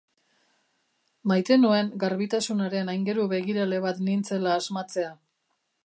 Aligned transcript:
Maite 1.31 1.57
nuen 1.59 1.91
garbitasunaren 2.05 2.91
aingeru 2.95 3.27
begirale 3.35 3.83
bat 3.87 4.05
nintzela 4.09 4.57
asmatzea. 4.63 5.15